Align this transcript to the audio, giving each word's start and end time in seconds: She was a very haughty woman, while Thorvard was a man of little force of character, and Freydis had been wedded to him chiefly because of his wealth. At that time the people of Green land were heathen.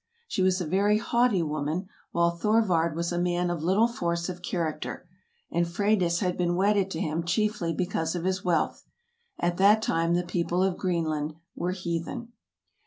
She 0.27 0.41
was 0.41 0.59
a 0.59 0.65
very 0.65 0.97
haughty 0.97 1.43
woman, 1.43 1.87
while 2.11 2.31
Thorvard 2.31 2.95
was 2.95 3.11
a 3.11 3.19
man 3.21 3.51
of 3.51 3.61
little 3.61 3.87
force 3.87 4.29
of 4.29 4.41
character, 4.41 5.07
and 5.51 5.67
Freydis 5.67 6.21
had 6.21 6.39
been 6.39 6.55
wedded 6.55 6.89
to 6.89 6.99
him 6.99 7.23
chiefly 7.23 7.71
because 7.71 8.15
of 8.15 8.23
his 8.23 8.43
wealth. 8.43 8.83
At 9.37 9.57
that 9.57 9.83
time 9.83 10.15
the 10.15 10.23
people 10.23 10.63
of 10.63 10.75
Green 10.75 11.05
land 11.05 11.35
were 11.55 11.73
heathen. 11.73 12.33